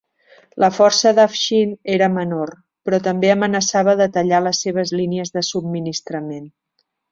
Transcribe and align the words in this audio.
La 0.61 0.69
força 0.77 1.11
d'Afshin 1.19 1.75
era 1.97 2.07
menor, 2.13 2.53
però 2.89 3.01
també 3.09 3.31
amenaçava 3.35 3.95
de 4.01 4.09
tallar 4.17 4.41
les 4.49 4.65
seves 4.67 4.97
línies 5.03 5.35
de 5.39 5.47
subministrament. 5.53 6.53